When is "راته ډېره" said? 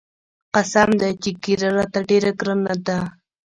1.77-2.31